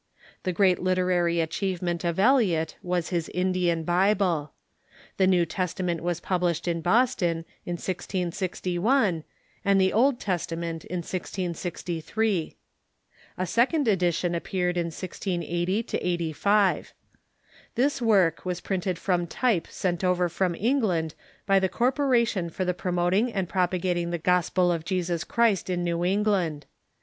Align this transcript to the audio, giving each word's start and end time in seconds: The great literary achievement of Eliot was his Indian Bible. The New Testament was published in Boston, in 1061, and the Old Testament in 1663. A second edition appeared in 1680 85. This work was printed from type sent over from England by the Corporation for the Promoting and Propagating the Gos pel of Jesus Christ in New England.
The 0.41 0.51
great 0.51 0.79
literary 0.79 1.41
achievement 1.41 2.03
of 2.03 2.17
Eliot 2.17 2.75
was 2.81 3.09
his 3.09 3.29
Indian 3.35 3.83
Bible. 3.83 4.51
The 5.17 5.27
New 5.27 5.45
Testament 5.45 6.01
was 6.01 6.19
published 6.19 6.67
in 6.67 6.81
Boston, 6.81 7.45
in 7.67 7.73
1061, 7.73 9.23
and 9.63 9.79
the 9.79 9.93
Old 9.93 10.19
Testament 10.19 10.85
in 10.85 11.01
1663. 11.03 12.57
A 13.37 13.45
second 13.45 13.87
edition 13.87 14.33
appeared 14.33 14.75
in 14.75 14.87
1680 14.87 15.85
85. 15.95 16.93
This 17.75 18.01
work 18.01 18.43
was 18.43 18.59
printed 18.59 18.97
from 18.97 19.27
type 19.27 19.67
sent 19.67 20.03
over 20.03 20.27
from 20.27 20.55
England 20.55 21.13
by 21.45 21.59
the 21.59 21.69
Corporation 21.69 22.49
for 22.49 22.65
the 22.65 22.73
Promoting 22.73 23.31
and 23.31 23.47
Propagating 23.47 24.09
the 24.09 24.17
Gos 24.17 24.49
pel 24.49 24.71
of 24.71 24.83
Jesus 24.83 25.23
Christ 25.23 25.69
in 25.69 25.83
New 25.83 26.03
England. 26.03 26.65